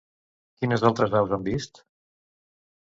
[0.61, 1.85] Quines altres aus han vist?